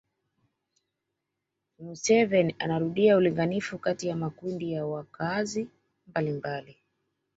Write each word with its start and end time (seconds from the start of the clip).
Museveni 1.79 2.55
anarudia 2.59 3.17
ulinganifu 3.17 3.77
kati 3.77 4.07
ya 4.07 4.15
makundi 4.15 4.73
ya 4.73 4.85
wakaazi 4.85 5.67
mbalimbali 6.07 6.77